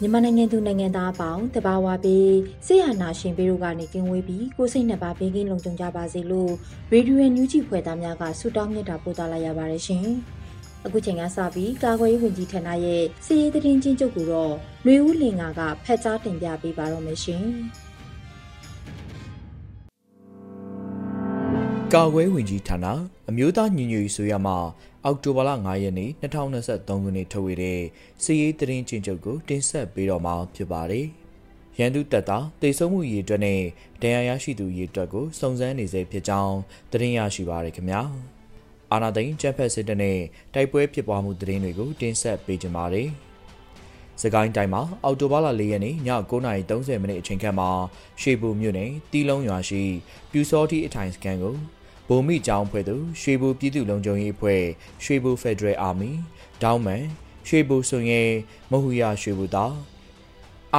[0.00, 2.34] မြန်မာနိုင်ငံသူနိုင်ငံသားအပေါင်းတဘာဝပြီး
[2.66, 6.52] ဆေးရနာရှင်ပေတို့ကနေကင်းဝေးပြီးကိုစိတ်နှစ်ပါးဘေးကင်းလုံခြုံကြပါစေလို့
[6.92, 10.06] ရေဒီယိုညူဂျီဖွဲ့သားများကဆုတောင်းမြတ်တာပို့သလာရပါတယ်ရှင်။
[10.84, 14.52] အခုချိန်ကစပြီးကာကွယ်ရေးဝန်ကြီးဌာနရဲ့စီရေးသတင်းချင်းချုပ်ကိုတော့
[14.84, 17.44] ຫນွေဦးလင်ကဖက်ကြားတင်ပြပေးပါတော့မယ်ရှင်။
[21.96, 22.86] ကာကွယ်ဝင်ကြီးဌာန
[23.30, 24.56] အမျိုးသားညီညွတ်ရေးဆိုရမှာ
[25.04, 27.80] အောက်တိုဘာလ9ရက်နေ့2023ခုနှစ်ထုတ်ဝေတဲ့
[28.22, 31.06] စီရေးသတင်းချင်းချုပ်ကိုတင်ဆက်ပေးတော့မှာဖြစ်ပါတယ်။
[31.78, 33.60] ရန်သူတပ်သားတေဆုံးမှုရည်အတွက်နဲ့
[34.02, 36.56] ဒဏ်ရာရရှိသူရည်အတွက်ကိုစုံစမ်းနေစေဖြစ်ကြောင်း
[36.92, 38.00] သတင်းရရှိပါရခင်ဗျာ။
[38.92, 40.18] အာနာသိန်းချမ်ဖက်စစ်တပ်နဲ့
[40.54, 43.10] တိုက်ပွဲဖြစ်ပွားမှုသတင်းတွေကိုတင်ဆက်ပေးကြပါမယ်။
[44.22, 45.96] စကိုင်းတိုင်းမှာအော်တိုဘာလ၄ရက်နေ့ည
[46.30, 47.70] 9:30မိနစ်အချိန်ခန့်မှာ
[48.20, 49.82] ရှေပူမြို့နယ်တီးလုံးရွာရှိ
[50.30, 51.56] ပြူစောတိအထိုင်စခန်းကို
[52.12, 54.62] ဗိုလ်မိကျောင်းဖွဲ့သူရွှေဘူပြည်သူ့လုံခြုံရေးအဖွဲ့
[55.04, 56.10] ရွှေဘူဖက်ဒရယ်အာမီ
[56.62, 57.04] ဒေါင်းမန်
[57.48, 58.22] ရွှေဘူစွန်ရဲ
[58.70, 59.66] မဟူယာရွှေဘူတာ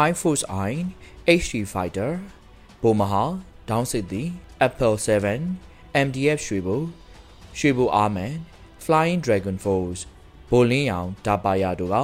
[0.08, 0.72] I Force I
[1.42, 2.11] HD Fighter
[2.82, 3.23] ဘိုမဟာ
[3.70, 4.23] ဒေါင်းစစ်တီ
[4.67, 4.95] Apple
[5.48, 6.76] 7 MDF ရွှေဘူ
[7.60, 8.33] ရွှေဘူအာမန်
[8.83, 10.02] Flying Dragon Force
[10.50, 11.95] ဘိုလင်းရောင်ဒါပါယာတို့က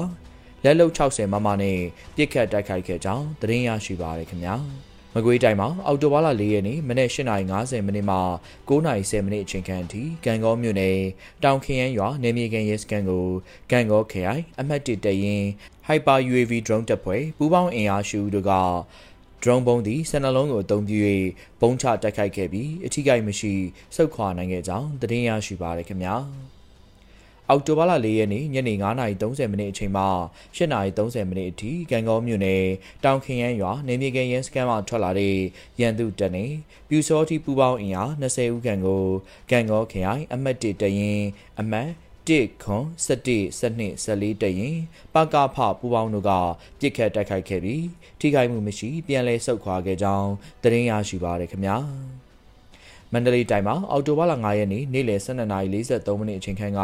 [0.63, 1.79] လက်လုံ60မမနဲ့
[2.16, 4.57] ပြစ်ခတ်တိုက်ခိုက်ခဲ့ကြောင်းသတင်းရရှိပါရခင်ဗျာ။
[5.16, 7.20] မကွေးတိုင်းမှာအောက်တိုဘာလ၄ရက်နေ့မနက်၈
[7.52, 8.18] :50 မိနစ်မှ
[8.70, 10.97] 9:10မိနစ်အချိန်ခန့်အထိကံကောမြို့နယ်
[11.44, 13.25] တောင်ခရမ်းရွာနေမြေကန်ရဲစခန်းကို
[13.72, 15.44] ကံကောခရိုင်အမှတ်၁တရင်
[15.88, 18.53] Hyper UAV drone တပ်ဖွဲ့ပူးပေါင်းအင်အားရှိတို့က
[19.44, 20.97] drone ပုံးသည်စနလုံးကိုအသုံးပြု၍
[21.62, 23.53] ပုံချတိုက်ခိုက်ခဲ့ပြီးအထိကိမရှိ
[23.96, 26.18] စုခွာနိုင်ခဲ့ကြောင်းသတင်းရရှိပါရခင်ဗျာ။
[27.51, 30.03] အောက်တိုဘာလ၄ရက်နေ့ညနေ9:30မိနစ်အချိန်မှ
[30.57, 32.63] 8:30မိနစ်အထိကံကောမြို့နယ်
[33.03, 35.35] တောင်ခရမ်းရွာနေမြေကန်ရန်စကန်မှထွက်လာတဲ့
[35.79, 36.45] ရန်သူတပ်နေ
[36.89, 39.03] ပြူစောတိပူပေါင်းအင်အား20ဦးခန့်ကို
[39.51, 41.21] ကံကောခရိုင်အမှတ်1တရင်
[41.59, 41.89] အမှတ်
[42.27, 44.77] 1ခွန်17 12 14တရင်
[45.13, 46.31] ပကဖပူပေါင်းတို့က
[46.79, 47.85] ပြစ်ခတ်တိုက်ခိုက်ခဲ့ပြီး
[48.19, 50.29] ထိခိုက်မှုမရှိပြန်လည်ဆုတ်ခွာခဲ့ကြောင်း
[50.63, 51.77] သတင်းရရှိပါရခင်ဗျာ။
[53.14, 56.81] မန္တလေးတိုင်းမှာအော်တိုဘာလ9ရက်နေ့နေ့လယ်12:43မိနစ်အချိန်ခန့်က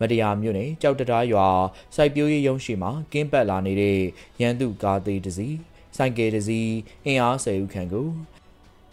[0.00, 1.46] မတရားမြို့နယ်ကြောက်တတားရွာ
[1.94, 3.98] စိုက်ပျိုးရေးရုံးရှိမှာကင်းပတ်လာနေတဲ့
[4.40, 5.56] ရန်သူကားသေးတစ်စီး
[5.96, 6.72] ဆိုင်ကယ်တစ်စီး
[7.06, 8.08] အင်အား10ဦးခန့်ကို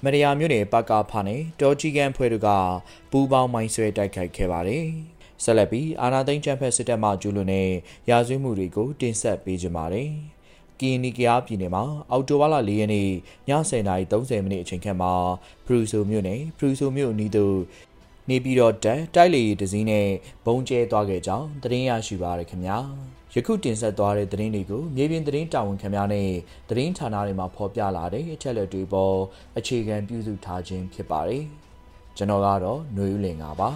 [0.03, 2.49] မတရားမြို့နယ်ပကဖာနဲ့တောကြီးကန်ဖွဲ့တို့က
[3.11, 4.85] ပူးပေါင်းမိုင်းဆွဲတိုက်ခိုက်ခဲ့ပါတယ်
[5.43, 7.69] ဆက်လက်ပြီးအာနာသိန်းချမ်ဖက်စစ်တပ်မှကျူးလွန်တဲ့
[8.09, 10.11] ရာဇဝတ်မှုတွေကိုတင်ဆက်ပေးကြပါမယ်။
[10.79, 13.11] ကီနီကယားပြည်နယ်မှာအောက်တိုဘာလ၄ရက်နေ့ည
[13.49, 15.13] 10:30မိနစ်အချိန်ခန့်မှာ
[15.65, 17.57] ဖရူဆိုမြို့နယ်ဖရူဆိုမြို့အနီးသို့
[18.29, 20.07] နေပြည်တော်တက်တိုက်လေတစည်းနဲ့
[20.45, 22.77] ဘုံကျဲသွားခဲ့ကြောင်းသတင်းရရှိပါရခင်ဗျာ
[23.33, 26.29] ယခုတင်ဆက်သွားတဲ့သတင်းတွေကိုမြေပြင်သတင်းတာဝန်ခံများနဲ့
[26.69, 29.15] သတင်းဌာနတွေမှာဖော်ပြလာတဲ့အချက်အလက်တွေပေါ်
[29.57, 31.43] အခြေခံပြုစုထားခြင်းဖြစ်ပါတယ်
[32.17, 33.69] ကျွန်တော်ကတော့ຫນွေဦးလင်ပါ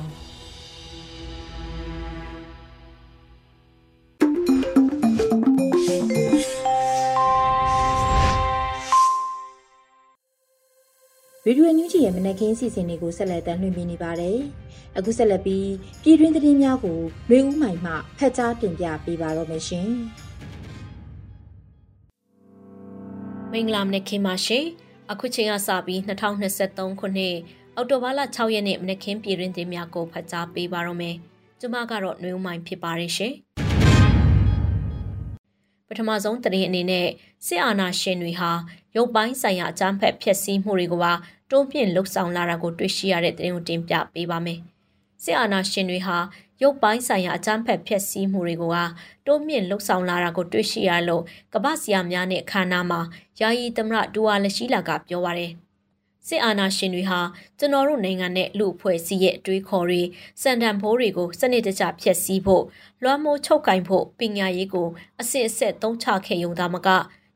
[11.45, 14.37] ရေဒီယိုညူးချီရဲ့မနက်ခင်းစီစဉ်တွေကိုဆက်လက်တင်ပြနေပါတယ်။
[14.97, 15.69] အခုဆက်လက်ပြီး
[16.03, 19.89] ပြည်တွင်းသတင်းများကိုလွေဦးမိုင်မှဖတ်ကြားတင်ပြပေးပါတော့မယ်ရှင်။
[23.51, 24.65] မင်္ဂလာမနက်ခင်းပါရှင်။
[25.11, 27.35] အခုချိန်ကစပြီး2023ခုနှစ်
[27.75, 31.15] အောက်တိုဘာလ6ရက်နေ့မနက်ခင်းပြည်တွင်းသတင်းများကိုဖတ်ကြားပေးပါတော့မယ်။
[31.59, 33.35] ကျွန်မကတော့နှွေဦးမိုင်ဖြစ်ပါတယ်ရှင်။
[35.89, 37.07] ပထမဆုံးသတင်းအနေနဲ့
[37.45, 38.51] စစ်အာဏာရှင်တွေဟာ
[38.95, 41.13] ရုပ်ပိုင်းဆိုင်ရာအကြမ်းဖက်ဖျက်ဆီးမှုတွေကိုပါ
[41.49, 44.59] တွန်းပြင်းလှုပ်ဆောင်လာတာကိုတွေ့ရှိရတဲ့သတင်းကိုတင်ပြပေးပါမယ်။
[45.23, 46.17] စစ်အာဏာရှင်တွေဟာ
[46.61, 48.85] ရုပ်ပိုင်းဆိုင်ရာအကြမ်းဖက်ဖျက်ဆီးမှုတွေကိုဟာ
[49.25, 53.01] တွန်းပြင်းလှုပ်ဆောင်လာတာကိုတွေ့ရှိရလို့ကမ္ဘာ့စီယာများနဲ့ခန္ဓာမှာ
[53.39, 55.53] ယာယီသမရဒူဝါလရှိလာကပြောပါရယ်။
[56.29, 57.19] စစစ်အာဏာရှင်တွေဟာ
[57.59, 60.01] ကျွန်တော်တို့နိုင်ငံနဲ့လူအဖွဲ့အစည်းရဲ့အတွေးခေါ်တွေ
[60.41, 62.63] စံတန်ဖိုးတွေကိုစနစ်တကျဖျက်ဆီးဖို့
[63.03, 64.87] လွှမ်းမိုးချုပ်ကင်ဖို့ပညာရေးကို
[65.21, 66.89] အစစ်အဆက်သုံးချခဲ့ရုံသာမက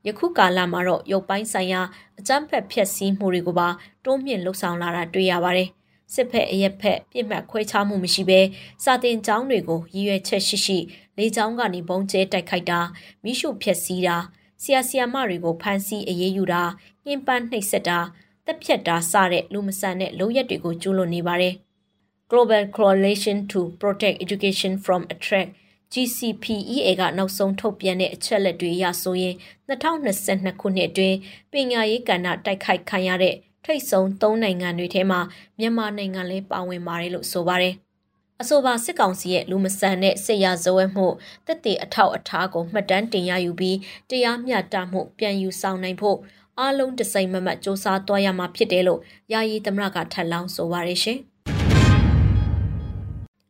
[0.07, 1.81] ယခုကာလမှာတော့ရုပ်ပိုင်းဆိုင်ရာ
[2.19, 3.69] အကြမ်းဖက်ဖျက်ဆီးမှုတွေကိုပါ
[4.03, 5.69] တွန်းမြင့်လှုပ်ဆောင်လာတာတွေ့ရပါတယ်။
[6.13, 8.39] စစ်ဖက်အရက်ဖက်ပြစ်မှတ်ခွဲခြားမှုမရှိဘဲ
[8.83, 10.77] စာတင်ကျောင်းတွေကိုရည်ရွယ်ချက်ရှိရှိ
[11.17, 12.79] လေကျောင်းကနေပုံကျဲတိုက်ခိုက်တာ
[13.23, 14.17] မိရှုဖျက်ဆီးတာ
[14.61, 16.63] ဆရာဆရာမတွေကိုဖမ်းဆီးအရေးယူတာ
[17.05, 17.99] ညှဉ်းပန်းနှိပ်စက်တာ
[18.45, 21.53] တက်ဖြတ်တာစတဲ့လူမဆန်တဲ့လုပ်ရက်တွေကိုကျူးလွန်နေပါတယ်။
[22.31, 25.49] Global Coalition to Protect Education from Attract
[25.93, 29.35] GCPEA ကနောက်ဆုံးထုတ်ပြန်တဲ့အချက်လက်တွေအရဆိုရင်
[29.69, 31.17] 2022ခုနှစ်အတွင်း
[31.51, 33.35] ပညာရေးကဏ္ဍတိုက်ခိုက်ခံရတဲ့
[33.65, 35.19] ထိတ်ဆုံး၃နိုင်ငံတွေထဲမှာ
[35.59, 37.75] မြန်မာနိုင်ငံလည်းပါဝင်ပါတယ်လို့ဆိုပါတယ်။
[38.41, 41.07] အဆိုပါစစ်ကောင်စီရဲ့လူမဆန်တဲ့စစ်ရာဇဝဲမှု
[41.47, 43.77] တက်တဲ့အထောက်အထားကိုမှတ်တမ်းတင်ရယူပြီး
[44.09, 46.17] တရားမျှတမှုပြန်ယူဆောင်နိုင်ဖို့
[46.59, 49.01] အားလုံးတစိုက်မမတ်စ조사သွားရမှာဖြစ်တယ်လို့
[49.33, 51.17] ယာယီသမရကထပ်လောင်းဆိုပါရရှင်။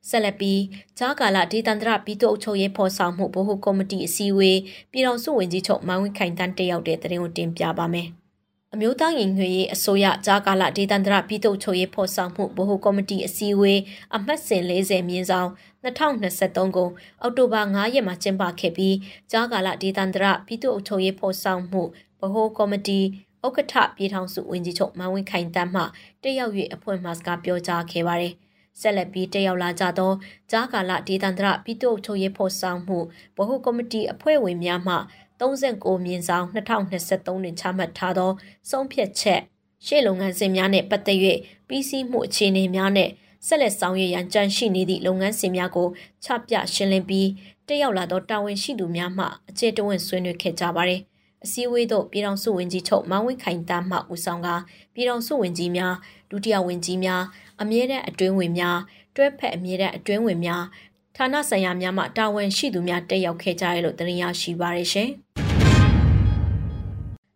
[0.09, 0.61] ဆက်လက်ပြီး
[1.00, 4.59] ဂျာကာလာဒေသန္တရပြည်သူ့အုပ်ချုပ်ရေးဖော်ဆောင်မှုဗဟိုကော်မတီအစည်းအဝေး
[4.91, 8.07] ပြည်တော်စုဝင်ကြီးချုပ်မောင်ဝင်းခိုင်တန်းတက်ရောက်တဲ့တဲ့ရင်ကိုတင်ပြပါမယ်။
[8.73, 13.79] အမျိုးသားရင်ငွေရေးအစိုးရဂျာကာလာဒေသန္တရပြည်သူ့ချုပ်ရေးဖော်ဆောင်မှုဗဟိုကော်မတီအစည်းအဝေး
[14.15, 15.49] အမှတ်စဉ်40မြင်းဆောင်
[15.83, 16.89] 2023ကို
[17.21, 18.95] အောက်တိုဘာ9ရက်မှာကျင်းပခဲ့ပြီး
[19.31, 21.81] ဂျာကာလာဒေသန္တရပြည်သူ့ချုပ်ရေးဖော်ဆောင်မှု
[22.23, 22.99] ဗဟိုကော်မတီ
[23.45, 25.81] ဥက္ကဋ္ဌပြည်ထောင်စုဝန်ကြီးချုပ်မန်ဝင်းခိုင်တန်းမှ
[26.23, 28.33] တက်ရောက်၍အဖွဲ့မှစကားပြောကြားခဲ့ပါတယ်။
[28.81, 30.11] ဆက်လက်ပြီးတက်ရောက်လာကြသော
[30.51, 32.97] ဂျာကာလဒေသန္တရပြည်သူ့ချုပ်ရေးဖော်ဆောင်မှု
[33.35, 34.95] ဗဟိုကော်မတီအဖွဲ့ဝင်များမှ
[35.39, 38.31] 39မြင်းဆောင်2023တွင်ချမှတ်ထားသော
[38.69, 39.41] ဆုံးဖြတ်ချက်
[39.85, 41.19] ရှေ့လုပ်ငန်းစဉ်များနှင့်ပတ်သက်၍
[41.67, 43.11] ပြီးစီးမှုအခြေအနေများနှင့်
[43.47, 45.87] ဆက်လက်ဆောင်ရွက်ရန်ကြံရှိနေသည့်လုပ်ငန်းစဉ်များကို
[46.23, 47.29] ချပြရှင်းလင်းပြီး
[47.67, 51.01] တက်ရောက်လာသောတာဝန်ရှိသူများမှအကျေတဝင့်ဆွေးနွေးခဲ့ကြပါသည်
[51.45, 54.50] အစည်းအဝေးသို့ပြည်ထောင်စုဝန်ကြီးချုပ်မောင်ဝင်းခိုင်သားမှဦးဆောင်က
[54.94, 55.94] ပြည်ထောင်စုဝန်ကြီးများ
[56.30, 57.22] ဒုတိယဝန်ကြီးများ
[57.62, 58.78] အမြဲတမ်းအတွင်းဝင်များ
[59.16, 60.63] တွဲဖက်အမြဲတမ်းအတွင်းဝင်များ
[61.16, 65.10] ဌာနဆိုင်ရာများမှတာဝန်ရှိသူများတက်ရောက်ခဲ့ကြရလို့တင်ရရှိပါရရှင်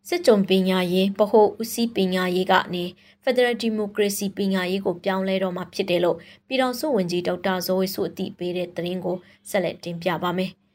[0.08, 2.84] စစ်ကြုံပညာရေးပဟိုဦးစီးပညာရေးကနေ
[3.24, 6.18] Federal Democracy ပညာရေးကိုပြောင်းလဲတော့မှာဖြစ်တယ်လို့
[6.48, 9.18] ပြည်ထောင်စုဝန်ကြီးဒေါက်တာဇော်ဝေစုအသိပေးတဲ့သတင်းကို
[9.50, 10.52] ဆက်လက်တင်ပြပါမယ်။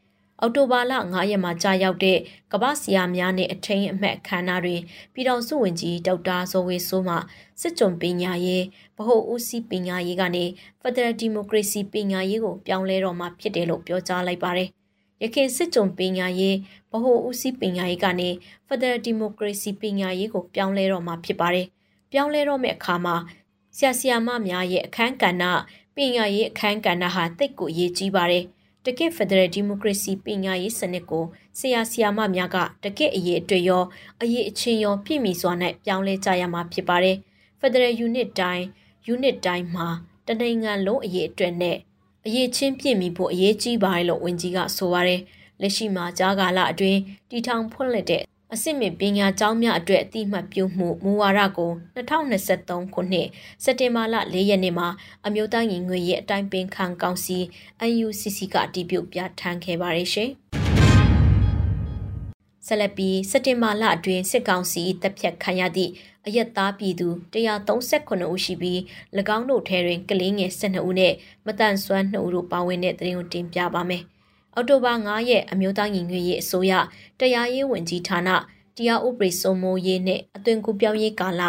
[0.44, 2.18] အောက်တိုဘာလ9ရက်မှာကြာရောက်တဲ့
[2.52, 4.80] ကမ္ဘာဆရာများနဲ့အထိန်အမှတ်အခမ်းအနားတွင်
[5.14, 7.16] ပြည်တော်စုဝင်ကြီးဒေါက်တာဇော်ဝေဆိုးမှ
[7.60, 8.64] စစ်ကြုံပညာရေး
[8.96, 10.44] ဗဟိုဦးစီးပညာရေးကနေ
[10.80, 14.68] Federal Democracy ပညာရေးကိုပြောင်းလဲတော့မှာဖြစ်တယ်လို့ပြောကြားလိုက်ပါတယ်။
[15.22, 16.56] ရခိုင်စစ်ကြုံပညာရေး
[16.92, 18.28] ဗဟိုဦးစီးပညာရေးကနေ
[18.66, 21.66] Federal Democracy ပညာရေးကိုပြောင်းလဲတော့မှာဖြစ်ပါတယ်။
[22.12, 23.16] ပြောင်းလဲတော့မယ့်အခါမှာ
[23.76, 25.44] ဆရာဆရာမများရဲ့အခန်းကဏ္ဍ
[25.96, 28.46] ပညာရေးအခန်းကဏ္ဍဟာတိတ်ကိုအရေးကြီးပါတယ်။
[28.86, 31.24] တကယ့်ဖက်ဒရယ်ဒီမိုကရေစီပညာရေးစနစ်ကို
[31.58, 33.84] ဆရာဆရာမများကတကယ့်အရေးအတွေ့ရော
[34.22, 37.16] အရေးအချင်းရောပြည့်မီစွာနဲ့ပြောင်းလဲကြရမှာဖြစ်ပါတယ်။
[37.60, 38.64] ဖက်ဒရယ်ယူနစ်တိုင်း
[39.14, 39.86] unit တိုင်းမှာ
[40.26, 41.76] တနိုင်ငံလုံးအရေးအတွက်နဲ့
[42.26, 45.20] အရေးချင်းပြည့်မီဖို့အရေးကြီးပါတယ်လို့ဝန်ကြီးကဆိုပါတယ်။
[45.60, 47.00] လက်ရှိမှာကြားကာလအတွင်း
[47.30, 48.22] တီထောင်ဖွင့်လှစ်တဲ့
[48.54, 53.28] အစစ်မြစ်ပညာကျောင်းများအတွက်အတိမတ်ပြုမှုမူဝါဒကို2023ခုနှစ်
[53.64, 54.88] စက်တင်ဘာလ4ရက်နေ့မှာ
[55.26, 57.38] အမျိုးသားညီညွတ်ရေးအတိုင်းပင်ခံကောင်စီ
[58.04, 60.30] UNCC ကအတည်ပြုပြဋ္ဌာန်းခဲ့ပါတယ်ရှင်။
[62.66, 65.90] ဆက်လက်ပြီးစက်တင်ဘာလအတွင်းစစ်ကောင်စီတပ်ဖြတ်ခံရသည့်
[66.26, 68.78] အယက်သားပြည်သူ139ဦးရှိပြီး၎
[69.36, 71.14] င်းတို့ထဲတွင်ကလေးငယ်12ဦးနဲ့
[71.46, 74.04] မတန်ဆွမ်း2ဦးတို့ပါဝင်တဲ့သတင်းကိုတင်ပြပါမယ်။
[74.54, 76.72] အောက်တိုဘာ9ရက်အမျိုးသားညီညွတ်ရေးအစိုးရ
[77.20, 78.30] တရားရေးဝန်ကြီးဌာန
[78.76, 81.42] တရားဥပဒေစိုးမိုးရေးနဲ့အသွင်ကူးပြောင်းရေးကာလ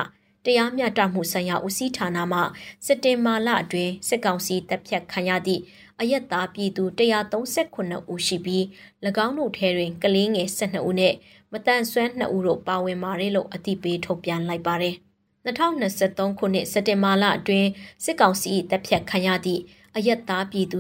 [0.46, 2.39] တရားမျှတမှုဆိုင်ရာဦးစီးဌာနမှ
[2.86, 5.62] စက်တင်ဘာလအတွင်းစစ်ကောင်စီတပ်ဖြတ်ခံရသည့်
[6.00, 8.63] အယက်သားပြည်သူ139ဦးရှိပြီး၎
[9.25, 11.13] င်းတို့ထဲတွင်ကလေးငယ်12ဦးနဲ့
[11.51, 14.96] မတန်ဆွမ်း2ဦးတို့ပါဝင်ပါတယ်လို့အသိပေးထုတ်ပြန်လိုက်ပါတယ်။
[15.46, 17.70] 2023ခုနှစ်စက်တင်ဘာလအတွင်း
[18.04, 19.62] စစ်ကောင်စီတပ်ဖြတ်ခံရသည့်
[19.98, 20.78] အယက်သားပြည်သူ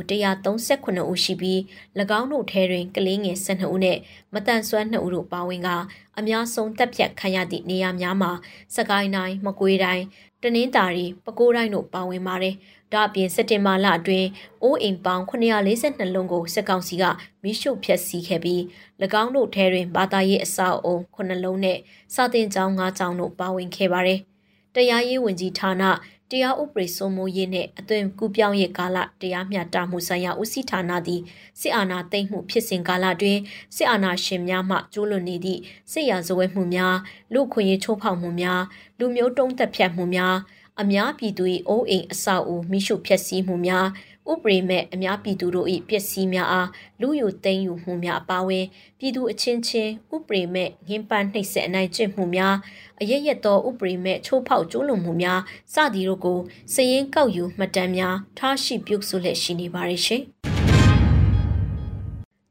[0.53, 1.59] 138ဦးရှိပြီး၎
[2.19, 3.97] င်းတို့ထဲတွင်ကလေးငယ်12ဦးနဲ့
[4.33, 5.69] မတန်ဆွမ်း2ဦးတို့ပါဝင်က
[6.17, 8.31] အများဆုံးတပ်ဖြတ်ခံရသည့်နေရာများမှာ
[8.75, 10.03] စကိုင်းတိုင်းမကွေးတိုင်း
[10.43, 12.55] တနင်္သာရီပဲခူးတိုင်းတို့ပါဝင်ပါတယ်။
[12.93, 14.27] ဒါအပြင်စက်တင်ဘာလအတွင်း
[14.63, 17.03] အိုးအိမ်ပေါင်း942လုံးကိုစစ်ကောင်စီက
[17.43, 18.61] မိရှုဖျက်ဆီးခဲ့ပြီး၎
[19.21, 21.77] င်းတို့ထဲတွင်ဘာသာရေးအဆောက်အုံ9လုံးနဲ့
[22.13, 24.19] စာတင်ကျောင်း9ကျောင်းတို့ပါဝင်ခဲ့ပါတယ်။
[24.75, 25.83] တရားရေးဝန်ကြီးဌာန
[26.31, 31.21] တရားဥပဒေစိုးမိုးရေးနဲ့အသွင်ကူးပြောင်းရေးကာလတရားမျှတမှုဆိုင်ရာဦးစီးဌာနသည်
[31.59, 33.39] စစ်အာဏာသိမ်းမှုဖြစ်စဉ်ကာလတွင်
[33.75, 35.59] စစ်အာဏာရှင်များမှကျူးလွန်နေသည့်
[35.91, 36.95] စစ်ရာဇဝဲမှုများ
[37.33, 38.61] လူခွင့်ရေးချိုးဖောက်မှုများ
[38.99, 40.35] လူမျိုးတုံးသက်ဖြတ်မှုများ
[40.81, 43.87] အများပြည်သူ၏အိုးအိမ်အဆောက်အဦမိရှုဖျက်ဆီးမှုများ
[44.31, 46.69] ဥပဒေမဲ့အများပြည်သူတို့၏ပျက်စီးများအား
[47.01, 48.65] လူယူသိမ်းယူမှုများအပါအဝင်
[48.99, 52.55] ပြည်သူအချင်းချင်းဥပဒေမဲ့ငင်းပန်းနှိပ်စက်အနိုင်ကျင့်မှုများ
[53.01, 55.39] အရရက်သောဥပဒေမဲ့ချိုးဖောက်ကျူးလွန်မှုများ
[55.73, 56.39] စသည်တို့ကို
[56.73, 60.23] စည်ရင်ကောက်ယူမှတ်တမ်းများထားရှိပြုစုလျက်ရှိနေပါရရှင်။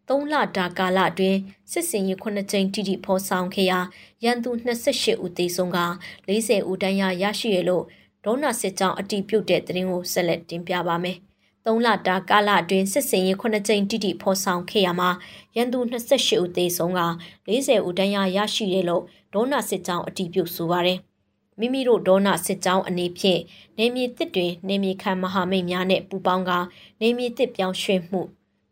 [0.08, 1.38] 3လတာကာလအတွင်း
[1.72, 3.80] စစ်စင်ရေး9ကြိမ်တိတိဖော်ဆောင်ခဲ့ရာ
[4.24, 5.78] ရန်သူ28ဦးသေဆုံးက
[6.28, 7.84] 40ဦးတန်းရရရှိရလို့
[8.24, 11.18] ဒေါနာစစ်ကြောင်းအတီးပြုတ်တဲ့သတင်းကိုဆက်လက်တင်ပြပါမယ်။
[11.66, 15.11] 3လတာကာလအတွင်းစစ်စင်ရေး9ကြိမ်တိတိဖော်ဆောင်ခဲ့ရမှာ
[15.57, 17.00] ရန်သူ28ဦးသေဆုံးက
[17.47, 19.02] 40ဦးတန်းရရရှိရလို့
[19.35, 20.99] ဒေါနာစစ်ကြောင်းအတီးပြုတ်ဆိုပါတယ်။
[21.59, 23.40] မိမိတို့ဒေါနာစစ်ကြောင်းအနေဖြင့်
[23.78, 26.52] နေမြေတစ်တွင်နေမြေခံမဟာမိတ်များနဲ့ပူးပေါင်းက
[27.00, 28.21] နေမြေတစ်ပြောင်းရွှေ့မှု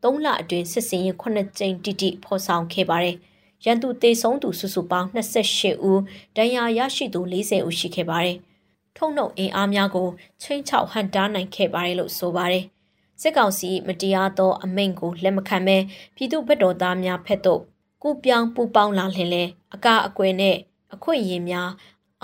[0.02, 1.24] 3လအတွင်းစစ်စင်ရင်9
[1.58, 3.16] ကြိမ်တိတိဖော်ဆောင်ခဲ့ပါတယ်။
[3.64, 5.98] ရန်သူတေဆုံးသူစုစုပေါင်း28ဦး၊
[6.36, 8.38] ဒဏ်ရာရရှိသူ40ဦးရှိခဲ့ပါတယ်။
[8.96, 10.08] ထုံနှုတ်အင်အားများကို
[10.42, 12.64] ချင်းချောက်ဟန်တားနိုင်ခဲ့ပါတယ်လို့ဆိုပါတယ်။
[13.20, 15.76] စစ်ကောင်စီမတရားသောအမိန့်ကိုလက်မခံဘဲ
[16.16, 17.60] ပြည်သူ့ဗတ်တော်သားများဖက်သို့
[18.02, 20.56] ကုပြောင်းပူပေါင်းလာလင်လဲအကအကွယ်နဲ့
[20.94, 21.68] အခွင့်အရေးများ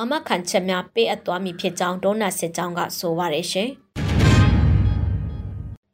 [0.00, 3.70] အမခံချက်များပေးအပ်သွားမည်ဖြစ်ကြောင်းဒေါနာစစ်ကြောင်းကဆိုပါတယ်ရှင်။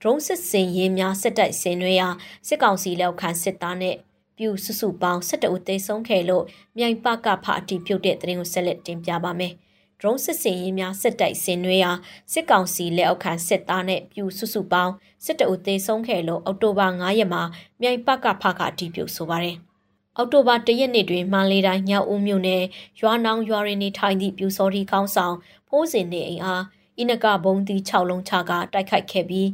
[0.01, 2.09] ဒရုန်းစစ်စင်ရေးများစစ်တိုက်ဆင်နွှဲရာ
[2.49, 3.97] စစ်ကောင်စီလက်ခံစစ်သားနဲ့
[4.37, 6.45] ပြူစုစုပေါင်း17ဦးသေဆုံးခဲ့လို့
[6.79, 9.55] မြိုင်ပကဖအတီပြုတ်တဲ့သတင်းကိုဆက်လက်တင်ပြပါမယ်။
[10.03, 11.91] ဒရုန်းစစ်စင်ရေးများစစ်တိုက်ဆင်နွှဲရာ
[12.33, 14.93] စစ်ကောင်စီလက်အောက်ခံစစ်သားနဲ့ပြူစုစုပေါင်း
[15.25, 17.43] 17ဦးသေဆုံးခဲ့လို့အောက်တိုဘာ9ရက်မှာ
[17.81, 19.57] မြိုင်ပကဖကအတီပြုတ်ဆိုပါတယ်။
[20.17, 22.63] အောက်တိုဘာ၁ရက်နေ့တွင်မန္တလေးတိုင်းညောင်ဦးမြို့နယ်
[23.01, 25.35] ရွာနောင်ရွာရင်းနေထိုင်သည့်ပြူစော်ဒီကောင်းဆောင်
[25.69, 26.65] ဖိုးစင်နေအိမ်အား
[26.97, 29.49] အင်းကဘုံတီ6လုံးချကတိုက်ခိုက်ခဲ့ပြီး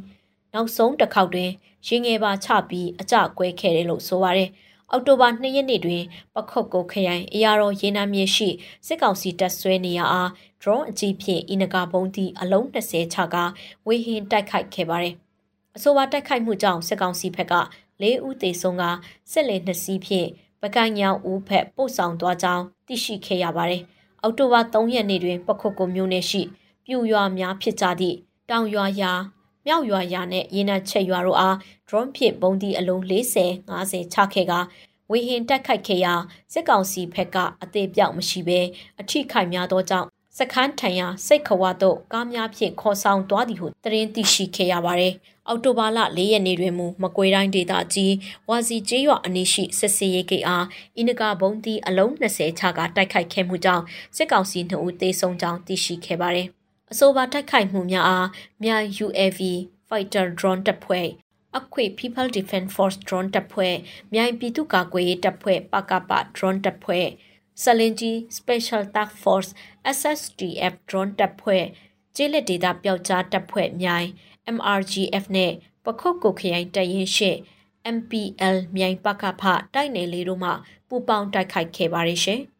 [0.53, 1.51] နောက်ဆုံးတစ်ခေါက်တွင်
[1.87, 4.49] ရင်ငယ်ပါချပြီးအကြကွဲခဲ့တယ်လို့ဆိုပါတယ်။
[4.91, 6.03] အောက်တိုဘာ2ရက်နေ့တွင်
[6.35, 8.49] ပခုတ်ကိုခရိုင်အရာတော်ရေနံမြေရှိ
[8.87, 10.29] စစ်ကောင်စီတပ်ဆွဲနေရအား
[10.61, 13.35] drone အကြီးဖြင့်အင်နဂါဘုံတီအလုံး20ချက
[13.87, 15.15] ဝေဟင်တိုက်ခိုက်ခဲ့ပါတယ်။
[15.75, 17.53] အဆိုပါတိုက်ခိုက်မှုကြောင့်စစ်ကောင်စီဘက်က
[18.01, 18.83] ၄ဦးသေဆုံးက
[19.31, 20.27] စစ်လေနှစ်စီးဖြင့်
[20.61, 23.81] ပကံညောင်ဦးဖက်ပို့ဆောင်သွားကြောင်းသိရှိခဲ့ရပါတယ်။
[24.21, 26.41] အောက်တိုဘာ3ရက်နေ့တွင်ပခုတ်ကိုမြို့နယ်ရှိ
[26.85, 28.17] ပြူရွာများဖြစ်ကြသည့်
[28.49, 29.11] တောင်ရွာရာ
[29.71, 31.55] မြောက်ရွာရာနဲ့ရေနံချက်ရွာတို့အား
[31.87, 34.53] drone ဖြင့်ပုံတီအလုံး40 50ချခဲ့က
[35.11, 36.13] ဝေဟင်တက်ခိုက်ခဲ့ရာ
[36.53, 38.59] စစ်ကောင်စီဘက်ကအသေးပြောက်မရှိဘဲ
[39.01, 40.07] အထိခိုက်များသောကြောင့်
[40.37, 45.13] စခန်းထံရစိတ်ခွာတို့ကားများဖြင့်ခေါ်ဆောင်သွားသည်ဟုသတင်းသိရှိခဲ့ရပါတယ်။
[45.47, 48.13] အောက်တိုဘာလ၄ရက်နေ့တွင်မူမကွေတိုင်းဒေသကြီး
[48.49, 50.65] ဝါစီကျေးရွာအနီးရှိစစ်စေးရေးဂိတ်အား
[50.97, 53.83] အင်နဂါဘုံတီအလုံး20ချကတိုက်ခိုက်ခဲ့မှုကြောင့်
[54.15, 56.49] စစ်ကောင်စီ2ဦးသေဆုံးကြောင်းသိရှိခဲ့ပါတယ်။
[56.93, 58.27] အဆိုပါတိုက်ခိုက်မှုများအား
[58.63, 58.69] မြ
[59.05, 59.39] UAV
[59.87, 61.07] Fighter Drone တပ်ဖွဲ့
[61.57, 63.75] အခွေ People Defense Force Drone တပ်ဖွဲ့
[64.13, 67.07] မြိုင်ပြည်သူ့ကာကွယ်ရေးတပ်ဖွဲ့ပကပ Drone တပ်ဖွဲ့
[67.63, 69.49] ဆလင်ဂျီ Special Task Force
[69.97, 71.63] SSTF Drone တပ်ဖွဲ့
[72.15, 74.07] ကျေးလက်ဒေသပျောက်ကြားတပ်ဖွဲ့မြိုင်
[74.55, 75.51] MRGF နဲ့
[75.85, 77.31] ပခုတ်ကိုခရိုင်တရင်ရှိ
[77.95, 79.43] MPL မြိုင်ပကဖ
[79.73, 80.51] တိုက်နယ်လေးတို့မှ
[80.87, 82.41] ပူပေါင်းတိုက်ခိုက်ခဲ့ပါရရှင်။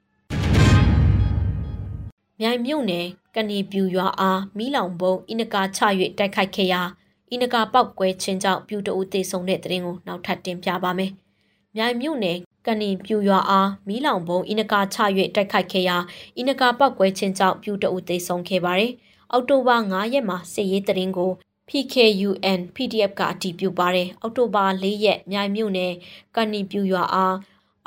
[2.39, 3.07] မြိုင်မြို့နယ်
[3.39, 5.81] ကနေပြူရွာအားမီးလောင်ပုံအင်းနကာချ၍
[6.19, 6.81] တိုက်ခိုက်ခဲ့ရာ
[7.29, 11.11] အင်းနကာပောက်ကွဲခြင်းကြောင့်ပြူတအူသေဆုံးတဲ့တဲ့ရင်ကိုနောက်ထပ်တင်ပြပါမယ်။
[11.75, 14.97] မြိုင်မြို့နယ်ကနေပြူရွာအားမီးလောင်ပုံအင်းနကာချ၍
[15.35, 15.97] တိုက်ခိုက်ခဲ့ရာ
[16.35, 18.91] အင်းနကာပောက်ကွဲခြင်းကြောင့်ပြူတအူသေဆုံးခဲ့ပါတယ်။
[19.31, 21.31] အောက်တိုဘာ9ရက်မှာစစ်ရေးတဲ့ရင်ကို
[21.69, 25.93] PKUN PDF ကအတည်ပြုပါတယ်။အောက်တိုဘာ4ရက်မြိုင်မြို့နယ်
[26.35, 27.35] ကနေပြူရွာအား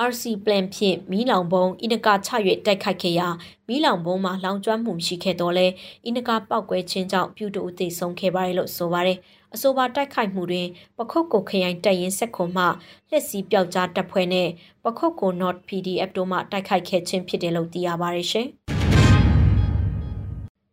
[0.09, 2.31] RC plan ဖြင့်မီးလောင်ပုံအင်နကာချ၍
[2.67, 3.29] တိုက်ခိုက်ခဲ့ရာ
[3.69, 5.67] မီးလောင်ပုံမှာလောင်ကျွမ်းမှုရှိခဲ့တော့လဲ
[6.05, 9.19] အင်နကာပောက်ကွဲခြင်းကြောင့်ပြူတူအသေးဆုံးခဲ့ပါတယ်လို့ဆိုပါတယ်
[9.55, 10.69] အဆိုပါတိုက်ခိုက်မှုတွင်
[10.99, 12.65] ပခုတ်ကိုခရိုင်တပ်ရင်းဆက်ခွန်မှ
[13.11, 14.49] လက်စီပျောက်ကြားတပ်ဖွဲ့နဲ့
[14.85, 18.49] ပခုတ်ကို Not PDF တို့မှတိုက်ခိုက်ခဲ့ခြင်းဖြစ်တယ်လို့သိရပါတယ်ရှင်။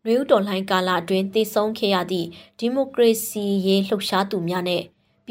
[0.05, 2.27] နွေဦးတော်လှန်ကာလအတွင်းတည်ဆုံခဲ့ရသည့်
[2.59, 4.81] ဒီမိုကရေစီရေးလှုပ်ရှားသူများနဲ့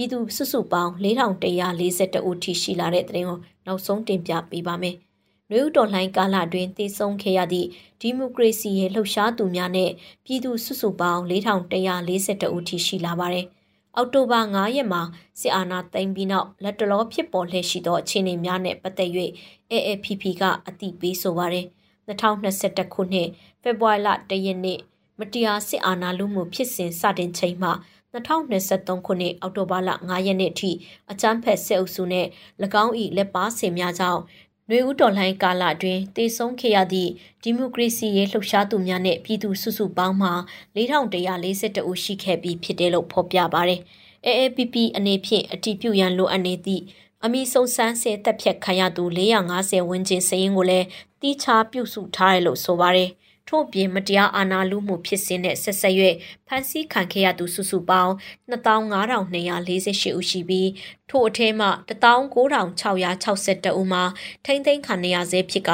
[0.01, 4.97] ပြည်သူစုစုပေါင်း4142ဦးထိရှိလာတဲ့တဲ့ရင်ကိုနောက်ဆုံးတင်ပြပေးပါမယ်။
[5.51, 7.69] လူဦးတော်လှန်ကာလအတွင်းတည်ဆုံခဲ့ရသည့်
[8.01, 9.91] ဒီမိုကရေစီရဲ့လှုပ်ရှားသူများနဲ့
[10.25, 13.47] ပြည်သူစုစုပေါင်း4142ဦးထိရှိလာပါတယ်။
[13.97, 15.03] အောက်တိုဘာ9ရက်မှာ
[15.41, 19.11] စစ်အာဏာသိမ်းပြီးနောက်လက်တလောဖြစ်ပေါ်လှည့်ရှိသောအခြေအနေများနဲ့ပတ်သက်၍
[19.73, 21.67] AAPP ကအသိပေးဆိုပါရယ်
[22.09, 23.29] 2021ခုနှစ်
[23.63, 24.79] ဖေဖော်ဝါရီလ1ရက်နေ့
[25.19, 27.71] မတရားစစ်အာဏာလုမှုဖြစ်စဉ်စတင်ချိန်မှ
[28.15, 30.71] 2023ခုနှစ်အောက်တိုဘာလ9ရက်နေ့ထိ
[31.11, 32.27] အကြမ်းဖက်စစ်အုပ်စုနဲ့၎
[32.85, 34.23] င်း၏လက်ပါဆင်များကြောင့်
[34.69, 37.11] နှွေဦးတော်လှန်ကာလအတွင်းတည်ဆုံခဲ့ရသည့်
[37.43, 40.31] ဒီမိုကရေစီရေးလှုပ်ရှားသူများနဲ့ပြည်သူစုစုပေါင်းမှ
[40.77, 43.81] 4142ဦးရှိခဲ့ပြီးဖြစ်တယ်လို့ဖော်ပြပါရယ်။
[44.27, 46.83] AAPP အနေဖြင့်အတည်ပြုရန်လိုအပ်နေသည့်
[47.25, 49.05] အမိဆုံးဆန်းဆဲတက်ဖြတ်ခံရသူ
[49.49, 50.87] 450ဝန်းကျင်စည်ရင်ကိုလည်း
[51.21, 53.11] တီးခြားပြုစုထားတယ်လို့ဆိုပါရယ်။
[53.49, 55.95] ထို့ပြင်မတရားအာဏာလုမှုဖြစ်စဉ်နဲ့ဆက်ဆက်၍
[56.47, 58.13] ဖမ်းဆီးခံခဲ့ရသူစုစုပေါင်း
[58.51, 60.71] 2548ဦးရှိပြီး
[61.11, 64.03] ထို့အထဲမှ19662ဦးမှာ
[64.45, 65.71] ထိမ့်သိမ်းခံနေရဆဲဖြစ်က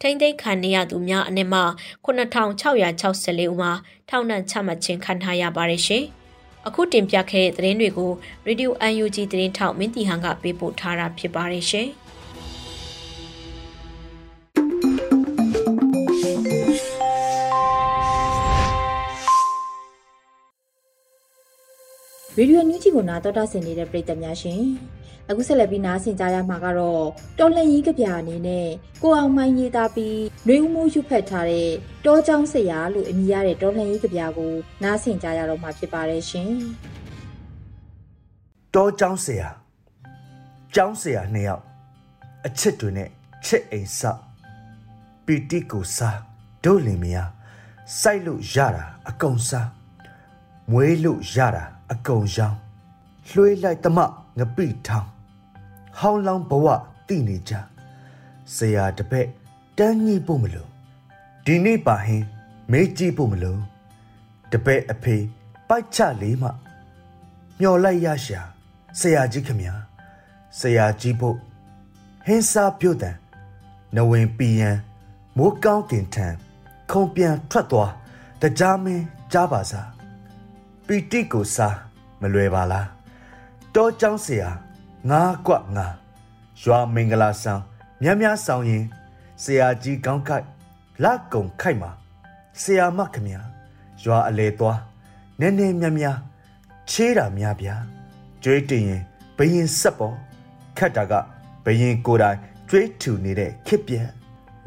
[0.00, 1.60] ထိမ့်သိမ်းခံနေရသူများအနက်မှ
[2.04, 3.72] 9664ဦးမှာ
[4.08, 6.04] ထောင်ဒဏ်ချမှတ်ခြင်းခံထားရပါတယ်ရှင်။
[6.66, 8.12] အခုတင်ပြခဲ့တဲ့သတင်းတွေကို
[8.46, 8.70] Radio
[9.02, 11.88] UNG သတင်းထောက်မင်းတီဟန်ကပေးပို့ထားတာဖြစ်ပါတယ်ရှင်။
[22.40, 24.62] ရေဒီယိုညူးချီကိုနားတော်တာဆင်နေတဲ့ပရိသတ်များရှင်
[25.28, 27.04] အခုဆက်လက်ပြီးနားဆင်ကြရမှာကတော့
[27.38, 28.68] တော်လှန်ရေးကြပြအနေနဲ့
[29.02, 31.70] ကိုအောင်မိုင်းရေးသားပြီးနှွေဦးမှုရွတ်ဖက်ထားတဲ့
[32.04, 34.52] တောချောင်းဆရာလို့အမည်ရတဲ့တော်လှန်ရေးကြပြကို
[34.82, 36.52] နားဆင်ကြရတော့မှာဖြစ်ပါတယ်ရှင်
[38.74, 39.48] တောချောင်းဆရာ
[40.74, 41.62] ကျောင်းဆရာနှစ်ယောက်
[42.46, 43.08] အချစ်တွေနဲ့
[43.46, 44.20] ချစ်အိမ်ဆောက်
[45.26, 46.18] ပီတိကိုစား
[46.64, 47.30] ဒုလင်မယား
[48.00, 49.68] စိုက်လို့ရတာအကုန်စား
[50.70, 52.58] မွေးလို့ရတာ အကုန်ရောင်း
[53.30, 53.98] လွှေးလိုက်တမ
[54.38, 55.08] ငပိထောင်း
[55.98, 56.66] ဟောင်းလောင်းဘဝ
[57.08, 57.52] တည်နေကြ
[58.54, 59.28] ဆရာတပည့်
[59.78, 60.68] တန်းကြီးဖို့မလို့
[61.44, 62.26] ဒီနေ့ပါဟင်း
[62.70, 63.60] မေးကြည့်ဖို့မလို့
[64.52, 65.16] တပည့်အဖေ
[65.68, 66.50] ပိုက်ချလေးမှ
[67.60, 68.40] မျော်လိုက်ရရှာ
[69.00, 69.74] ဆရာကြီးခမညာ
[70.58, 71.36] ဆရာကြီးဖို့
[72.26, 73.16] ဟင်းစားပြုတ်တန်
[73.96, 74.70] နဝင်ပီယံ
[75.36, 76.34] မိုးကောင်းတင်ထန်
[76.90, 77.92] ခုံပြန်ထွက်သွား
[78.42, 79.97] တကြားမင်းကြားပါစား
[80.87, 81.75] ပီတိကိုစား
[82.21, 82.87] မလွယ်ပါလား
[83.75, 84.49] တောเจ้าဆရာ
[85.09, 85.87] ငါကွငါ
[86.61, 87.61] ရွာမင်္ဂလာဆောင်
[88.01, 88.83] မြတ်များဆောင်ရင်
[89.43, 90.45] ဆရာကြီးကောင်းခိုက်
[91.03, 91.91] လက်ကုံခိုက်မှာ
[92.61, 93.41] ဆရာမခမညာ
[94.03, 94.79] ရွာအလေသွား
[95.39, 96.17] နည်းနည်းမြတ်များ
[96.89, 97.75] ချေးတာများဗျာ
[98.43, 99.01] ကျွေးတင်ရင်
[99.37, 100.15] ဘယင်ဆက်ပေါ်
[100.77, 101.13] ခတ်တာက
[101.65, 102.37] ဘယင်ကိုယ်တိုင်
[102.69, 104.07] ကျွေးထူနေတဲ့ခစ်ပြက်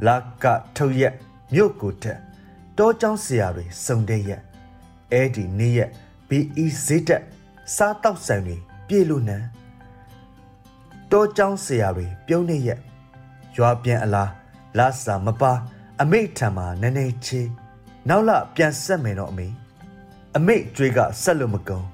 [0.07, 0.09] လ
[0.43, 0.45] က
[0.76, 1.14] ထုတ်ရက်
[1.55, 2.19] မြို့ကိုတက်
[2.78, 4.43] တောเจ้าဆရာတွေစုံတဲ့ရက်
[5.12, 5.90] အဲ့ဒီနေ့ရက်
[6.34, 7.24] BE ဈေးတက်
[7.76, 8.58] စားတောက်ဆိုင်တွေ
[8.88, 9.38] ပြေလို့နံ
[11.12, 12.80] တောကျောင်းဆရာတွေပြုံးနေရက်
[13.56, 14.32] ရွာပြန်အလား
[14.78, 15.52] လာစာမပါ
[16.02, 17.42] အမိထံမှာနည်းနည်းချေ
[18.10, 19.48] နောက်လပြန်ဆက်မယ်တော့အမေ
[20.38, 21.86] အမိကြွေးကဆက်လို့မကုန်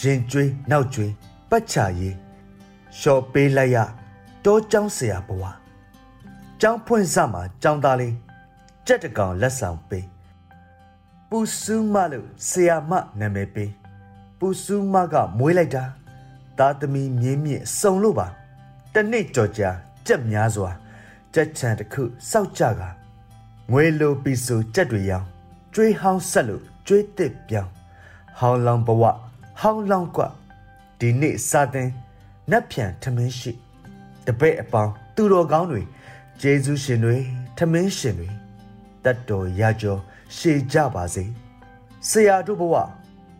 [0.00, 1.12] ရင်ကြွေးနောက်ကြွေး
[1.50, 2.16] ပတ်ချာရေး
[2.98, 3.76] လျှော်ပေးလိုက်ရ
[4.44, 5.44] တောကျောင်းဆရာဘဝ
[6.60, 8.14] ကျောင်းဖွင့်စမှာကျောင်းသားလေး
[8.86, 10.06] ကြက်တကောင်လက်ဆောင်ပေး
[11.34, 13.72] ပူဆူးမလို့ဆရာမနာမည်ပေး
[14.38, 15.84] ပူဆူးမကမွေးလိုက်တာ
[16.58, 18.26] သားသမီးမြင်းမြင့်စုံလို့ပါ
[18.94, 19.70] တနေ့ကြော်ကြာ
[20.06, 20.70] ကြက်များစွာ
[21.34, 22.82] ကြက်ချံတစ်ခုစောက်ကြက
[23.72, 25.26] ငွေလိုပီဆိုကြက်တွေရောင်
[25.74, 27.70] ကျွေးဟောင်းဆက်လို့ကျွေးတစ်ပြောင်း
[28.38, 29.04] ဟောင်းလောင်ဘဝ
[29.60, 30.22] ဟောင်းလောင်ကွ
[30.98, 31.88] ဒီနေ့စာတင်
[32.50, 33.52] နတ်ဖြန်ထမင်းရှိ
[34.26, 35.82] တပည့်အပေါင်းသူတော်ကောင်းတွေ
[36.40, 37.16] ဂျေဇုရှင်တွေ
[37.56, 38.28] ထမင်းရှင်တွေ
[39.04, 39.98] တတ်တော်ရကြော
[40.37, 41.25] ရှေကြပါစေ
[42.09, 42.75] ဆရာတို့ဘဝ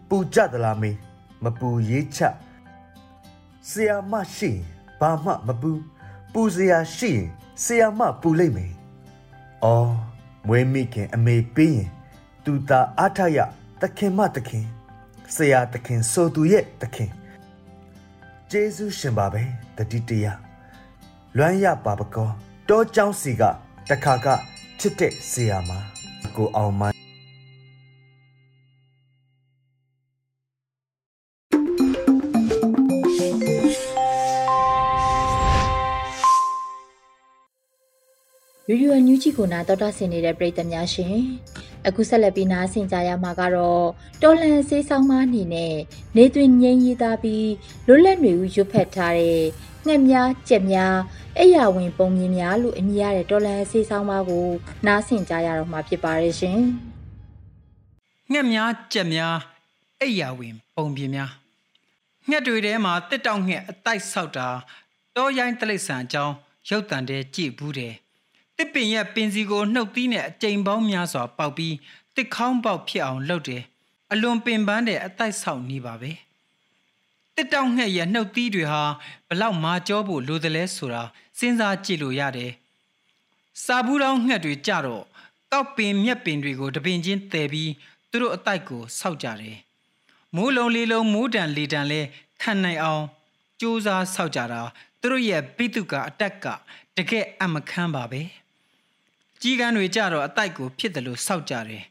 [0.10, 0.98] ပူကြသလားမေး
[1.44, 2.20] မပူရေးချ
[3.70, 4.60] ဆရာမရှိရင်
[5.00, 5.72] ဘာမှမပူ
[6.34, 7.26] ပူစရာရှိရင်
[7.64, 8.72] ဆရာမပူလိုက်မယ်။
[9.64, 9.94] အော်
[10.48, 11.90] မွေးမိခင်အမေပေးရင်
[12.46, 13.40] သူသာအားထရ
[13.82, 14.66] သခင်မသခင်
[15.36, 17.12] ဆရာသခင်ဆိုသူရဲ့သခင်
[18.52, 19.44] ဂျေဇုရှင်ပါပဲ
[19.78, 20.26] တတိတရ
[21.38, 22.30] လွမ်းရပါပကော
[22.70, 23.44] တောเจ้าစီက
[23.90, 24.28] တခါက
[24.80, 25.72] ချစ်တဲ့ဆရာမ
[26.37, 26.83] ကိုအောင်မ
[38.69, 41.17] ရေဒီယိုညူးချီကိုနာတော်တာဆင်နေတဲ့ပရိသတ်များရှင်
[41.87, 43.87] အခုဆက်လက်ပြီးနားဆင်ကြရမှာကတော့
[44.23, 45.75] တော်လန်ဆေးဆောင်မအနေနဲ့
[46.17, 47.51] နေသွင်းငိမ့်ရေးသားပြီး
[47.87, 49.43] လွတ်လပ်နေဦးရွတ်ဖက်ထားတဲ့
[49.87, 50.97] ငှက်များကြက်များ
[51.39, 54.47] အိယာဝင်ပုံမြင်များလို့အမည်ရတဲ့တော်လန်ဆေးဆောင်မကို
[54.87, 56.61] နားဆင်ကြရတော့မှာဖြစ်ပါတယ်ရှင်
[58.33, 59.37] ငှက်များကြက်များ
[60.01, 61.31] အိယာဝင်ပုံပြင်များ
[62.29, 64.49] ငှက်တွေထဲမှာတစ်တောက်ငှက်အတိုက်ဆောက်တာ
[65.17, 66.35] တောရိုင်းတလိษံအကြောင်း
[66.69, 67.95] ရုပ်တံတဲ့ကြည့်ဘူးတယ်
[68.57, 71.75] တစ်ပင်ရဲ့ပင်စီကိုနှုတ်သီးနဲ့အကြိမ်ပေါင်းများစွာပေါက်ပြီး
[72.17, 73.63] တစ်ခေါင်းပေါက်ဖြစ်အောင်လုပ်တယ်
[74.13, 76.11] အလွန်ပင်ပန်းတဲ့အတိုက်ဆောက်နေပါပဲ
[77.37, 78.83] တစ်တောက်ငှက်ရဲ့နှုတ်သီးတွေဟာ
[79.29, 81.03] ဘလောက်မာကြောဖို့လိုတယ်လဲဆိုတာ
[81.39, 82.53] စဉ်းစားကြည့်လို့ရတယ်
[83.65, 85.05] စာဘူးတောင်းငှက်တွေကြတော့
[85.53, 87.73] ကောက်ပင်မြက်ပင်တွေကိုတပင်ချင်းတည်ပြီး
[88.11, 89.59] သူတို့အတိုက်ကိုစောက်ကြတယ်
[90.37, 92.01] မိုးလုံးလေးလုံးမိုးတန်လေတန်လဲ
[92.43, 93.05] ခံနိုင်အောင်
[93.59, 94.61] စူးစားစောက်ကြတာ
[95.01, 96.47] သူတို့ရဲ့ပိတုကအတက်က
[96.97, 98.23] တကယ်အမခန်းပါပဲ
[99.41, 101.83] ကြီးကန်းတွေကြတော့အတိုက်ကိုဖြစ်တယ်လို့စောက်ကြတယ်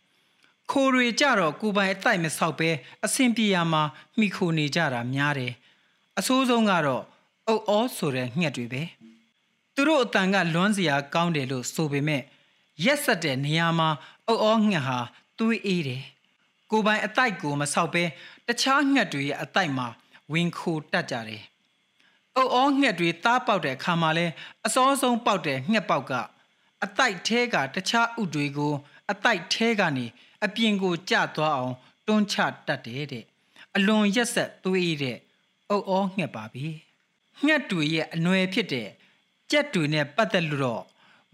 [0.71, 2.69] ခိုးတွေကြတော့ကိုပိုင်အတိုက်မဆောက်ပဲ
[3.05, 3.83] အဆင်ပြေရမှာ
[4.19, 5.53] မိခိုနေကြတာများတယ်
[6.19, 7.03] အဆိုးဆုံးကတော့
[7.47, 8.83] အုတ်အောဆိုတဲ့ငှက်တွေပဲ
[9.75, 12.21] သူတို့အတန်ကလွမ်းစရာကောင်းတယ်လို့ဆိုပေမဲ့
[12.85, 13.89] ရက်ဆက်တဲ့နေရာမှာ
[14.27, 14.99] အုပ်အောငှက်ဟာ
[15.39, 16.03] သွေးအေးတယ်
[16.71, 18.03] ကိုပိုင်အတိုက်ကိုမဆောက်ပဲ
[18.47, 19.87] တခြားငှက်တွေရဲ့အတိုက်မှာ
[20.31, 21.43] ဝင်ခိုတက်ကြတယ်
[22.35, 24.25] အုပ်အောငှက်တွေသားပေါက်တဲ့အခါမှာလဲ
[24.65, 26.13] အစောဆုံးပေါက်တဲ့ငှက်ပေါက်က
[26.83, 28.73] အတိုက်ထဲကတခြားဥတွေကို
[29.11, 30.05] အတိုက်ထဲကနေ
[30.45, 31.75] အပြင်ကိုကျသွားအောင်
[32.07, 32.35] တွန်းချ
[32.67, 33.25] တတ်တယ်တဲ့
[33.75, 35.17] အလွန်ရက်ဆက်သွေးတဲ့
[35.69, 36.67] အုပ်အောငှက်ပါပြီ
[37.45, 38.89] ငှက်တွေရဲ့အနွယ်ဖြစ်တဲ့
[39.51, 40.83] ကြက်တွေနဲ့ပတ်သက်လို့တော့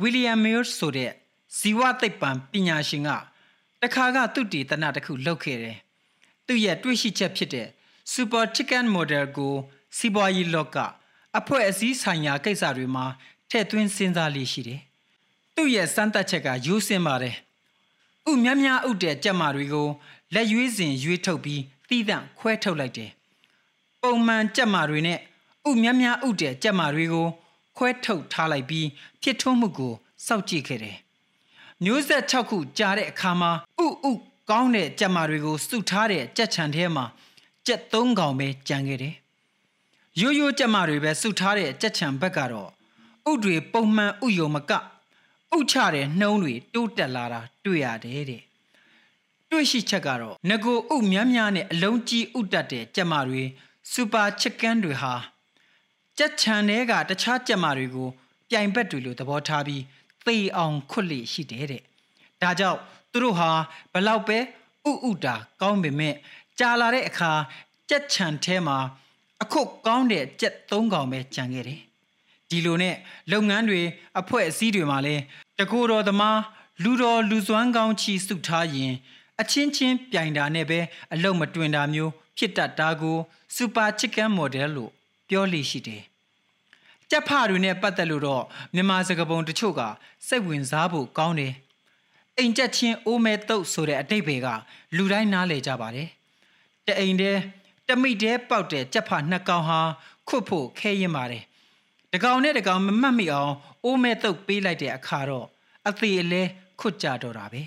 [0.02, 1.12] ဝီလီယမ်မီလ်ဆိုတဲ့
[1.58, 3.10] ဇီဝသိပ္ပံပညာရှင်က
[3.82, 5.78] တခါကသူတည်တနာတစ်ခုလုပ်ခဲ့တယ်
[6.46, 7.68] သူ့ရဲ့တွေ့ရှိချက်ဖြစ်တဲ့
[8.14, 9.56] Super Chicken Model ကို
[9.98, 10.78] စီးပွားရေးလောက
[11.38, 13.06] အဖွဲအစည်းဆိုင်ရာကိစ္စတွေမှာ
[13.50, 14.82] ထည့်သွင်းစဉ်းစားလေးရှိတယ်
[15.56, 17.36] သူ့ရဲ့စမ်းသပ်ချက်ကရိုးစင်ပါတယ်
[18.32, 19.88] ဥများများဥတဲ့ကြက်မာတွေကို
[20.34, 23.12] လက်ရွေးစင်ရွေးထုတ်ပြီးတီးသန့်ခွဲထုတ်လိုက်တယ်
[24.02, 25.20] ပုံမှန်ကြက်မာတွေနဲ့
[25.70, 27.28] ဥများများဥတဲ့ကြက်မာတွေကို
[27.78, 28.88] ခွဲထုတ်ထားလိုက်ပြီး
[29.22, 29.94] ဖြစ်ထွန်းမှုကို
[30.26, 30.98] စောင့်ကြည့်ခဲ့တယ်
[31.84, 33.52] မျိုးဆက်6ခုကြာတဲ့အခါမှာ
[33.84, 34.12] ဥဥ
[34.50, 37.06] ကောင်းတဲ့ကြက်မာတွေကိုစုထားတဲ့ကြက်ချံထဲမှာ
[37.68, 39.16] ကြက်၃កောင်ပဲကြံခဲ့တယ်
[40.22, 42.70] ရိုးရိုးကြက်မာတွေပဲစုထားတဲ့ကြက်ချံဘက်ကတော့
[43.32, 44.72] ဥတွေပုံမှန်ဥယုံမက
[45.56, 48.44] ဥချတဲ့နှုံးတွေတိုးတက်လာတာတွေ့ရတယ်တဲ့
[49.52, 53.44] တွေ့ရှိချက်ကတော့ငကိုဥများများနဲ့အလုံးကြီးဥတက်တဲ့ကြက်မာတွေ
[53.92, 55.14] စူပါချစ်ကန်တွေဟာ
[56.18, 58.08] ကြက်ချံတွေကတခြားကြက်မာတွေကို
[58.50, 59.84] ပြိုင်ဘက်တွေလိုသဘောထားပြီး
[60.26, 61.82] သေအောင်ခွတ်လိရှိတယ်တဲ့
[62.42, 62.80] ဒါကြောင့်
[63.12, 63.50] သူတို့ဟာ
[63.94, 64.38] ဘလောက်ပဲ
[64.90, 66.16] ဥဥတာကောင်းပေမဲ့
[66.60, 67.32] ကြာလာတဲ့အခါ
[67.90, 68.78] ကြက်ချံထဲမှာ
[69.44, 71.80] အခုကောင်းတဲ့ကြက်၃កောင်ပဲကြံခဲ့တယ်
[72.50, 72.96] ဒီလိုနဲ့
[73.32, 73.82] လုပ်ငန်းတွေ
[74.20, 75.24] အဖွဲ့အစည်းတွေမှာလည်း
[75.60, 76.40] တကူတော်သမား
[76.84, 78.94] လူတော်လူစွမ်းကောင်းချီစုထားရင်
[79.42, 80.80] အချင်းချင်းပြိုင်တာနဲ့ပဲ
[81.14, 83.18] အလုံးမတွင်တာမျိုး ဖြစ်တတ်တာကို
[83.56, 84.92] စူပါချစ်ကန်မော်ဒယ်လို့
[85.30, 86.04] ပြောလိရှိတယ်
[87.10, 89.82] ကြက်ဖတွေနဲ့ပတ်သက်လို့တော့မြန်မာစကားပုံတချို့က
[90.28, 91.54] စိတ်ဝင်စားဖို့ကောင်းတယ်
[92.38, 94.48] အိမ်ကြက်ချင်းအိုးမဲတုတ်ဆိုတဲ့အတိတ်ဘေက
[94.96, 96.10] လူတိုင်းနားလည်ကြပါတယ်
[96.86, 97.40] တအိမ်တည်း
[97.88, 99.80] တမိတဲပေါက်တဲ့ကြက်ဖနှစ်ကောင်ဟာ
[100.28, 101.47] ခွတ်ဖို့ခဲရင်ပါတယ်တ
[102.24, 103.54] ကောင်နဲ့တကောင်မမှတ်မိအောင်
[103.84, 105.48] အိုးမဲတုတ်ပေးလိုက်တဲ့အခါတော့
[105.90, 106.44] အသေးအလဲ
[106.80, 107.64] ခွတ်ကြတော့တာပဲ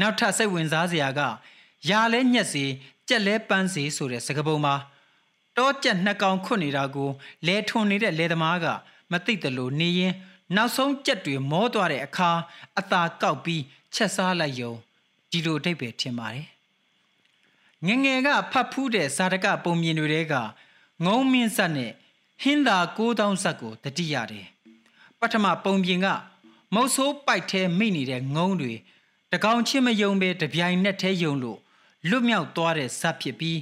[0.00, 1.20] နောက်ထပ်စိတ်ဝင်စားစရာက
[1.90, 2.64] ရာလဲညက်စီ
[3.08, 4.74] ကြက်လဲပန်းစီဆိုတဲ့စကားပုံမှာ
[5.56, 7.10] တောကြက်နှစ်ကောင်ခွတ်နေတာကို
[7.46, 8.66] လဲထွန်နေတဲ့လဲသမားက
[9.12, 10.14] မသိတယ်လို့နေရင်
[10.56, 12.30] နောက်ဆုံးကြက်တွေမောသွားတဲ့အခါ
[12.78, 13.62] အသာကောက်ပြီး
[13.94, 14.72] ချက်စားလိုက်ယုံ
[15.30, 16.46] ဒီလိုအဓိပ္ပာယ်ထင်ပါတယ်
[17.86, 20.34] ငငယ်ကဖတ်ဖူးတဲ့ဇာတကပုံမြင်တွေက
[21.04, 21.92] ငုံမင်းဆက်နဲ့
[22.42, 24.46] ဟင်းသာ9000ဆက်ကိုတတိရတယ်
[25.20, 26.06] ပထမပုံပြင်က
[26.74, 28.74] မုတ်ဆိုးပိုက်ထဲမိနေတဲ့ငုံတွေ
[29.32, 31.58] တကောင်ချင်းမယုံပဲတပြိုင်နက်ထဲယုံလို့
[32.08, 33.58] လွတ်မြောက်သွားတဲ့ဇက်ဖြစ်ပြီး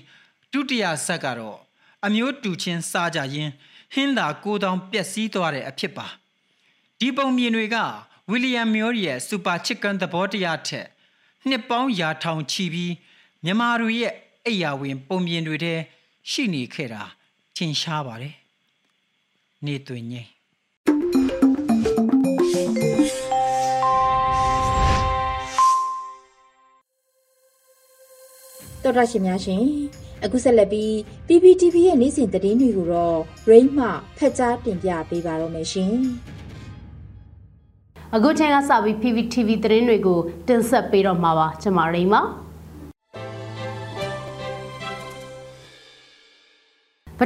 [0.52, 1.58] ဒုတိယဇက်ကတော့
[2.04, 3.50] အမျိုးတူချင်းစားကြရင်
[3.94, 6.06] ဟင်းသာ9000ပျက်စီးသွားတဲ့အဖြစ်ပါ
[6.98, 7.76] ဒီပုံမြင်တွေက
[8.30, 10.86] ဝီလီယမ်မျိုးရဲ့စူပါချစ်ကန်သဘောတရားထက်
[11.48, 12.94] နှစ်ပေါင်းရာထောင်ချီပြီး
[13.44, 14.14] မြန်မာတွေရဲ့
[14.46, 15.74] အိယာဝင် ပုံပြင်တွေထဲ
[16.30, 17.02] ရှိနေခဲ့တာ
[17.56, 18.34] ထင်ရှားပါတယ်
[19.64, 20.28] နေသွင်းငိမ့်
[28.82, 29.64] တော်ရရှိများရှင်
[30.24, 30.90] အခုဆက်လက်ပြီး
[31.26, 33.18] PPTV ရဲ့နေ့စဉ်သတင်းတွေကိုတော့
[33.50, 33.86] Rain မှ
[34.18, 35.94] ဖက်ကြားတင်ပြပေးပါတော့မယ်ရှင်
[38.14, 42.45] အခုချိန်ကစပြီး PPTV သတင်းတွေကိုတင်ဆက်ပေးတော့မှာပါကျွန်မရိမပ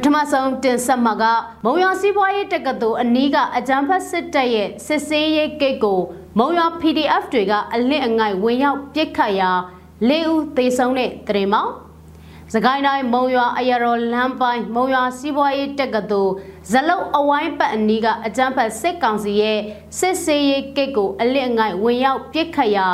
[0.04, 1.24] ထမဆုံးတင်ဆက်မှာက
[1.64, 6.00] မုံရွာစီးပွားရေးတက္ကသိုလ်အနီးကအကြံဖတ်စစ်တပ်ရဲ့စစ်ဆေးရေးဂိတ်ကို
[6.38, 9.50] မုံရွာ PDF တွေကအလစ်အငိုက်ဝင်ရောက်ပစ်ခတ်ရာ
[10.08, 11.70] ၄ဦးသေဆုံးတဲ့တရင်မောင်
[12.54, 16.32] စကိုင်းတိုင်းမုံရွာအရတော်လမ်းပိုင်းမုံရွာစီးပွားရေးတက္ကသိုလ်
[16.70, 19.58] ဇလုတ်အဝိုင်းပတ်အနီးကအကြမ်းဖက်စစ်ကောင်စီရဲ့
[19.98, 22.88] စစ်ဆေးရေးကိတ်ကိုအလစ်အငိုက်ဝင်ရောက်ပစ်ခတ်ရာ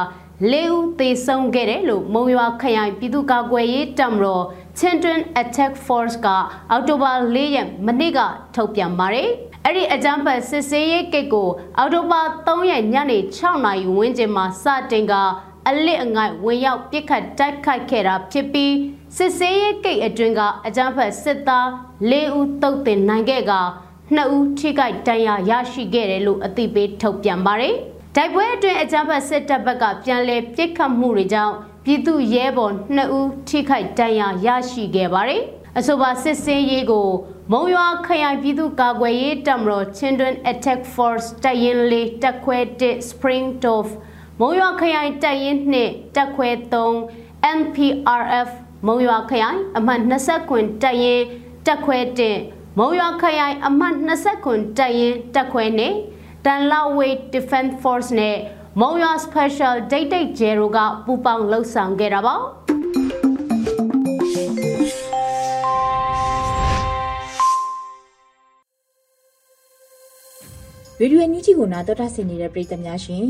[0.52, 4.44] လေးဦးသေဆုံးခဲ့တယ်လို့မုံရွာခရိုင်ပြည်သူ့ကာကွယ်ရေးတပ်မတော်
[4.80, 6.26] Children Attack Force က
[6.70, 8.18] အောက်တိုဘာ၄ရက်မနေ့က
[8.54, 9.28] ထုတ်ပြန်ပါတယ်။
[9.64, 15.12] အဲ့ဒီအကြမ်းဖက်စစ်ဆေးရေးကိတ်ကိုအောက်တိုဘာ3ရက်ညနေ6နာရီဝန်းကျင်မှာစတင်က
[15.68, 18.74] အလစ်အငိုက်ဝင်ရောက်ပစ်ခတ်တိုက်ခိုက်ခဲ့တာဖြစ်ပြီး
[19.16, 21.66] စစ်ဆေးရေးကိတ်အတွင်းကအကြမ်းဖက်စစ်သား
[22.10, 23.52] ၄ဦးတုတ်တင်နိုင်ခဲ့က
[24.16, 27.76] 2ဦးထိခိုက်ဒဏ်ရာရရှိခဲ့တယ်လို့အသိပေးထုတ်ပြန်ပါတယ်။
[28.18, 35.42] တိုက်ပွဲအတွင်းအကြမ်းဖက်စစ်တပ်ဘက်ကပြန်လည်ပစ်ခတ်မှုတွေကြောင့်ပြည်သူရဲဘော်2ဦးထိခိုက်ဒဏ်ရာရရှိခဲ့ပါတယ်။
[35.79, 37.09] အဆိုပါစစ်စင်းရေးကို
[37.52, 43.87] မုံရွာခရိုင်ပြည်သူ့ကာကွယ်ရေးတပ်မတော် Children Attack Force တပ်ရင်းလေးတပ်ခွဲ1 Spring Top
[44.40, 46.48] မုံရွာခရိုင်တပ်ရင်း2တပ်ခွဲ
[47.02, 48.48] 3 NPRF
[48.87, 51.24] မုံရွာခရိုင်အမှတ်20ခွန်တပ်ရင်း
[51.66, 51.98] တပ်ခွဲ
[52.40, 55.94] 1မုံရွာခရိုင်အမှတ်20ခွန်တပ်ရင်းတပ်ခွဲနဲ့
[56.44, 58.37] တန်လောက်ဝေး Defense Force နဲ့
[58.81, 62.37] မုံရွာ Special Date Date Zero ကပူပေါင်းလှုပ်ဆောင်ခဲ့တာပါ
[71.01, 73.27] ရေဒီယိုညူဂျီကိုနာတော်တာဆင်နေတဲ့ပရိသတ်များရှင်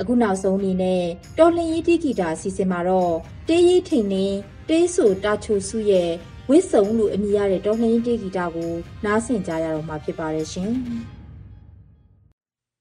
[0.00, 1.02] အခုနောက်ဆုံးအနေနဲ့
[1.38, 3.14] တော်လှန်ရေးတီဂီတာအစီအစဉ်မှာတော့
[3.48, 4.26] တေးရီထိန်နေ
[4.68, 6.10] တေးဆိုတာချိုစုရဲ့
[6.50, 8.72] ဝစ်စုံလို့အမည်ရတဲ့တော်လှန်ရေးတေးဂီတာကို
[9.04, 10.72] နားဆင်ကြရတော့မှာဖြစ်ပါတယ်ရှင်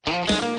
[0.10, 0.59] စီ